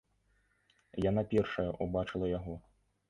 Яна 1.09 1.23
першая 1.33 1.69
ўбачыла 1.83 2.31
яго. 2.37 2.57